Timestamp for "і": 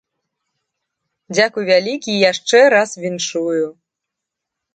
2.15-2.21